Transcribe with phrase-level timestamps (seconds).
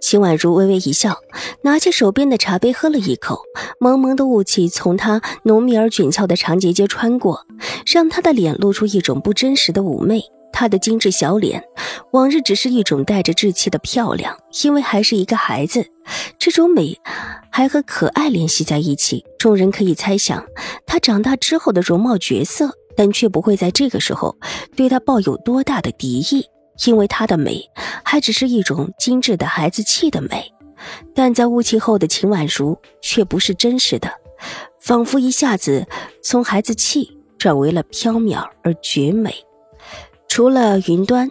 [0.00, 1.18] 秦婉如微微一笑，
[1.62, 3.40] 拿起手边的茶杯喝了一口，
[3.78, 7.46] 蒙蒙的雾气从她浓密而俊俏的长睫间穿过，
[7.86, 10.22] 让她的脸露出一种不真实的妩媚。
[10.52, 11.62] 她的精致小脸，
[12.12, 15.86] 往日只是一种带着稚气的漂亮，因为还是一个孩子，
[16.38, 16.98] 这种美
[17.50, 19.24] 还和可爱联系在一起。
[19.38, 20.44] 众人可以猜想
[20.86, 24.36] 她长大之后的容貌角色，但却不会在这个时候
[24.76, 26.44] 对她抱有多大的敌意。
[26.86, 27.70] 因为她的美
[28.04, 30.52] 还只是一种精致的孩子气的美，
[31.14, 34.10] 但在雾气后的秦婉如却不是真实的，
[34.80, 35.86] 仿佛一下子
[36.22, 39.34] 从孩子气转为了飘渺而绝美。
[40.28, 41.30] 除了云端，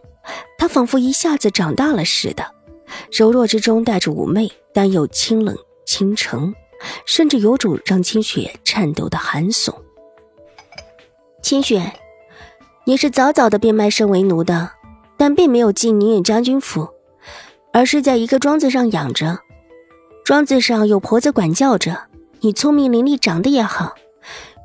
[0.58, 2.46] 她仿佛一下子长大了似的，
[3.12, 6.54] 柔弱之中带着妩媚，但又清冷倾城，
[7.06, 9.74] 甚至有种让清雪颤抖的寒悚。
[11.42, 11.94] 清雪，
[12.86, 14.79] 你是早早的变卖身为奴的。
[15.20, 16.88] 但并没有进宁远将军府，
[17.74, 19.38] 而是在一个庄子上养着。
[20.24, 22.04] 庄子上有婆子管教着，
[22.40, 23.96] 你聪明伶俐，长得也好，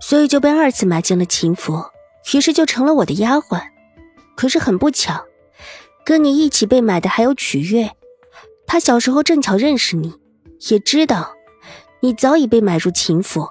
[0.00, 1.82] 所以就被二次买进了秦府，
[2.32, 3.60] 于是就成了我的丫鬟。
[4.36, 5.24] 可是很不巧，
[6.04, 7.90] 跟你一起被买的还有曲月，
[8.64, 10.14] 他小时候正巧认识你，
[10.70, 11.32] 也知道
[11.98, 13.48] 你早已被买入秦府。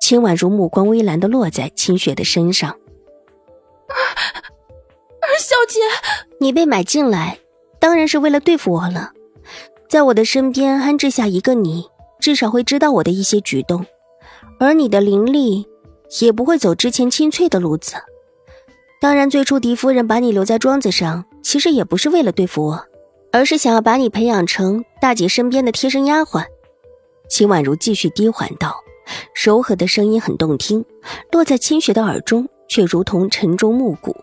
[0.00, 2.76] 秦婉如目光微蓝的落在清雪的身上。
[5.56, 5.80] 小姐，
[6.38, 7.38] 你被买进来，
[7.78, 9.12] 当然是为了对付我了。
[9.88, 11.86] 在我的身边安置下一个你，
[12.20, 13.86] 至少会知道我的一些举动，
[14.60, 15.66] 而你的灵力
[16.20, 17.94] 也不会走之前清脆的路子。
[19.00, 22.84] 当然，最初狄夫人把你留在庄子上，其实也不是为了对付我，
[23.32, 26.44] 而是想要把你培养成大姐身边的贴身丫鬟。
[27.30, 28.76] 秦婉如继续低缓道，
[29.42, 30.84] 柔和的声音很动听，
[31.32, 34.14] 落在清雪的耳中，却如同晨钟暮鼓。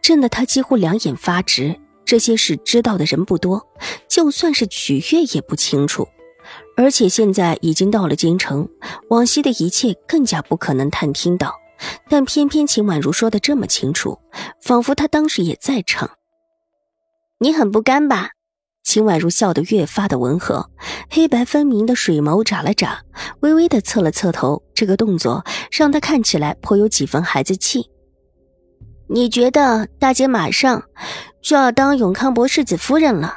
[0.00, 1.78] 震得他几乎两眼发直。
[2.04, 3.68] 这些事知道的人不多，
[4.08, 6.06] 就算是曲月也不清楚。
[6.76, 8.68] 而且现在已经到了京城，
[9.08, 11.54] 往昔的一切更加不可能探听到。
[12.08, 14.18] 但偏偏秦婉如说的这么清楚，
[14.60, 16.10] 仿佛他当时也在场。
[17.38, 18.30] 你很不甘吧？
[18.84, 20.68] 秦婉如笑得越发的温和，
[21.08, 23.02] 黑白分明的水眸眨了眨，
[23.40, 24.62] 微微的侧了侧头。
[24.74, 27.91] 这个动作让他看起来颇有几分孩子气。
[29.14, 30.82] 你觉得大姐马上
[31.42, 33.34] 就要当永康伯世子夫人了，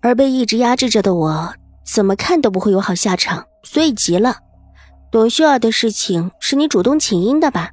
[0.00, 1.52] 而被一直压制着的我，
[1.84, 4.36] 怎么看都不会有好下场，所以急了。
[5.10, 7.70] 董秀儿的事情是你主动请缨的吧？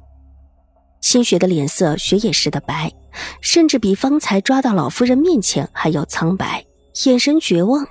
[1.00, 2.92] 清雪的脸色雪野似的白，
[3.40, 6.64] 甚至比方才抓到老夫人面前还要苍白，
[7.04, 7.86] 眼神绝望。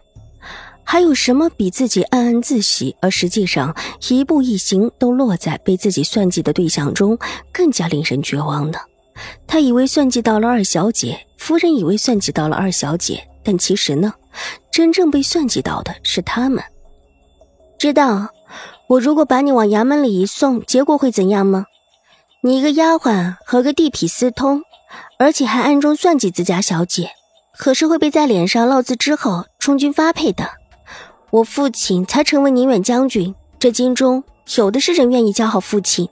[0.84, 3.74] 还有什么比自己暗暗自喜，而实际上
[4.10, 7.18] 一步一行都落在被自己算计的对象中，
[7.54, 8.78] 更加令人绝望呢？
[9.46, 14.14] 他以为算计到了二小姐，夫人以为算计到了二小姐，但其实呢，
[14.72, 16.64] 真正被算计到的是他们。
[17.80, 18.30] 知道
[18.88, 21.66] 我如果把你往衙门里一送，结果会怎样吗？
[22.42, 24.62] 你一个丫鬟和个地痞私通，
[25.20, 27.12] 而且还暗中算计自家小姐，
[27.58, 30.50] 可是会被在脸上烙字之后充军发配的。
[31.30, 34.24] 我父亲才成为宁远将军，这京中
[34.56, 36.08] 有的是人愿意交好父亲。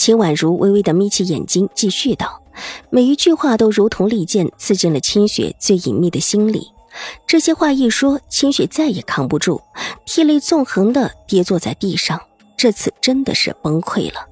[0.00, 2.42] 秦婉如微微的眯起眼睛，继续道
[2.88, 6.72] ：“每一句话都如同利剑，刺进了清雪最隐秘的心里。
[7.26, 9.60] 这些话一说，清雪再也扛不住，
[10.06, 12.18] 涕泪纵横的跌坐在地上。
[12.56, 14.26] 这次真的是崩溃了。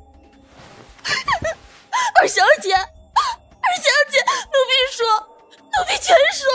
[2.19, 5.05] 二小姐，二小姐，奴婢说，
[5.53, 6.49] 奴婢全说，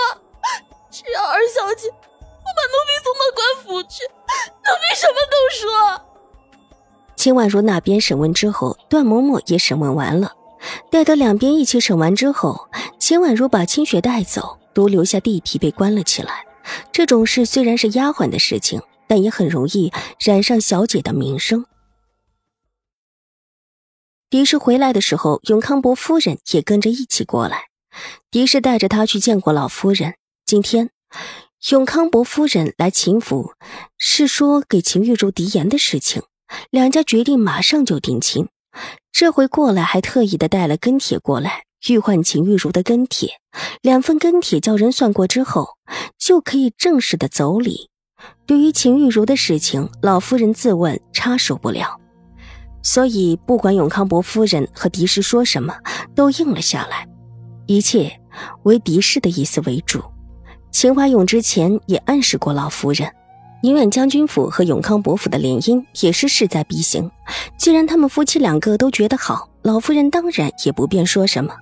[0.90, 6.02] 只要二小姐不把奴婢送到官府去，奴婢什么都说。”
[7.24, 10.34] 秦婉如那边审问之后，段嬷嬷也审问完了。
[10.92, 12.68] 待得两边一起审完之后，
[13.00, 16.46] 秦婉如把清雪带走，独留下地皮被关了起来。
[16.92, 19.90] 这种事虽然是丫鬟的事情，但也很容易
[20.20, 21.66] 染上小姐的名声。
[24.30, 27.68] 狄氏回来的时候，永康伯夫人也跟着一起过来。
[28.32, 30.16] 狄氏带着他去见过老夫人。
[30.46, 30.90] 今天，
[31.72, 33.54] 永康伯夫人来秦府，
[33.98, 36.24] 是说给秦玉茹嫡言的事情。
[36.72, 38.48] 两家决定马上就定亲，
[39.12, 43.40] 这回过来还特意的带了跟帖过来，玉换秦玉茹的跟帖，
[43.82, 45.78] 两份跟帖叫人算过之后，
[46.18, 47.90] 就可以正式的走礼，
[48.46, 52.00] 对于秦玉茹的事情，老夫人自问插手不了，
[52.82, 55.76] 所以不管永康伯夫人和狄氏说什么，
[56.16, 57.08] 都应了下来，
[57.66, 58.20] 一切
[58.64, 60.04] 为狄氏的意思为主。
[60.72, 63.08] 秦怀勇之前也暗示过老夫人，
[63.64, 67.10] 宁远将军府和永康伯府的联姻也是势在必行。
[67.56, 71.56] 既然他们夫妻两个都觉得好，老夫人当然也不便说什么。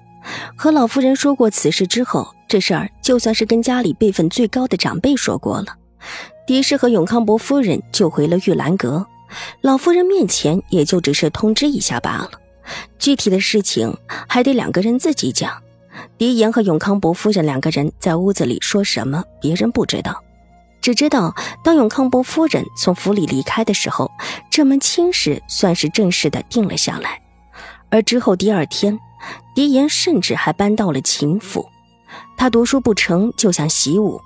[0.56, 5.75] 和老夫人说过此事之后，这事儿就算是跟家里辈分最高的长辈说过了。
[6.48, 9.06] 狄氏和永康伯夫人就回了玉兰阁，
[9.62, 12.31] 老夫人面前也就只是通知一下罢了。
[12.97, 13.95] 具体的事情
[14.27, 15.54] 还得两个人自己讲。
[16.18, 20.19] 狄言和永康伯夫人两个人在屋子里说什么，别人不知道，
[20.81, 24.12] 只知道当永康伯夫人从府里离开的时候，
[24.50, 27.22] 这门亲事算是正式的定了下来。
[27.89, 29.00] 而之后第二天，
[29.54, 31.68] 狄言甚至还搬到了秦府，
[32.36, 34.19] 他读书不成就想习武。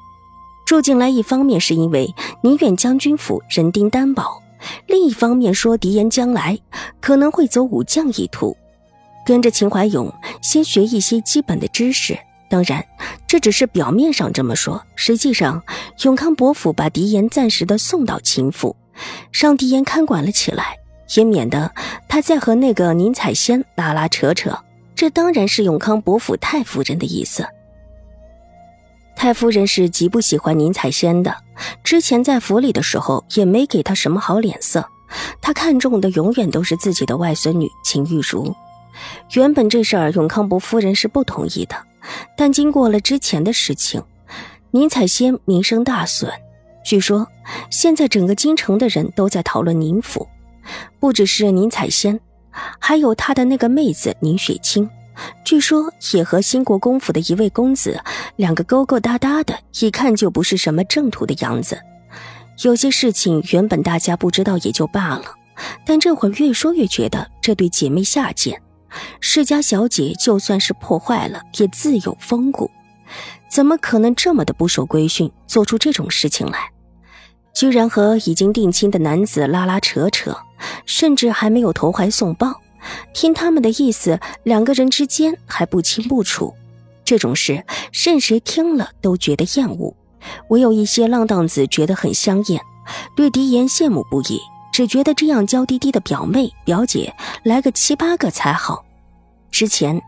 [0.65, 4.41] 住进来，一方面是因为宁远将军府人丁单薄，
[4.87, 6.57] 另一方面说狄言将来
[7.01, 8.55] 可能会走武将一途，
[9.25, 10.11] 跟着秦怀勇
[10.41, 12.17] 先学一些基本的知识。
[12.49, 12.85] 当然，
[13.27, 15.61] 这只是表面上这么说，实际上
[16.03, 18.75] 永康伯府把狄言暂时的送到秦府，
[19.31, 20.77] 让狄言看管了起来，
[21.15, 21.71] 也免得
[22.07, 24.57] 他再和那个宁采仙拉拉扯扯。
[24.95, 27.45] 这当然是永康伯府太夫人的意思。
[29.15, 31.35] 太夫人是极不喜欢宁采仙的，
[31.83, 34.87] 之前在府里的时候也没给她什么好脸色。
[35.41, 38.55] 她看中的永远都是自己的外孙女秦玉茹。
[39.33, 41.75] 原本这事儿永康伯夫人是不同意的，
[42.37, 44.03] 但经过了之前的事情，
[44.71, 46.31] 宁采仙名声大损。
[46.83, 47.27] 据说
[47.69, 50.27] 现在整个京城的人都在讨论宁府，
[50.99, 52.19] 不只是宁采仙，
[52.79, 54.89] 还有她的那个妹子宁雪清。
[55.43, 57.99] 据说也和兴国公府的一位公子
[58.35, 61.79] 两个勾勾搭搭的，一看就不是什么正途的样子。
[62.63, 65.23] 有些事情原本大家不知道也就罢了，
[65.85, 68.61] 但这会儿越说越觉得这对姐妹下贱。
[69.19, 72.69] 世家小姐就算是破坏了，也自有风骨，
[73.49, 76.71] 怎么可能这么的不守规训，做出这种事情来？
[77.53, 80.35] 居然和已经定亲的男子拉拉扯扯，
[80.85, 82.61] 甚至还没有投怀送抱。
[83.13, 86.53] 听他们的意思，两个人之间还不清不楚，
[87.03, 87.63] 这种事
[87.93, 89.95] 任谁听了都觉得厌恶，
[90.49, 92.61] 唯有一些浪荡子觉得很香艳，
[93.15, 94.39] 对狄言羡慕不已，
[94.75, 98.83] 只觉得这样娇滴滴的表妹表姐来个七八个才好。
[99.49, 100.01] 之前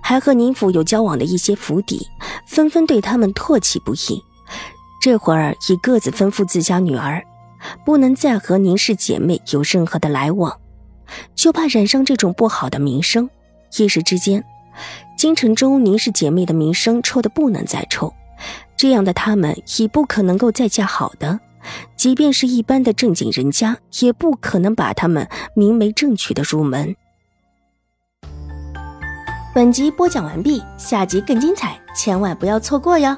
[0.00, 2.08] 还和宁府有交往的一些府邸，
[2.46, 4.22] 纷纷对他们唾弃不已，
[5.02, 7.22] 这会儿已各自吩咐自家女儿，
[7.84, 10.58] 不能再和宁氏姐妹有任何的来往。
[11.34, 13.28] 就怕染上这种不好的名声，
[13.76, 14.42] 一时之间，
[15.18, 18.10] 京城中宁氏姐妹的名声臭得不能再臭。
[18.78, 21.38] 这样的她们已不可能够再嫁好的，
[21.96, 26.94] 即便是一般的正经人家，也不可能把他们明媒正娶的入门。
[29.54, 33.16] 本集播讲完毕，下集更精彩，千万不要错过哟。